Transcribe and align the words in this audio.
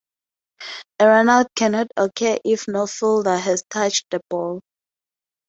A 0.99 1.05
run 1.05 1.29
out 1.29 1.45
cannot 1.55 1.91
occur 1.95 2.39
if 2.43 2.67
no 2.67 2.87
fielder 2.87 3.37
has 3.37 3.61
touched 3.69 4.07
the 4.09 4.19
ball. 4.31 4.61